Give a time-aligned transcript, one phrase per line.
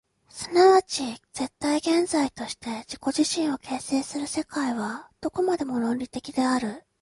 [0.29, 0.49] 即
[0.87, 6.83] ち絶対現在として自己自身を形成する世界は、どこまでも論理的である。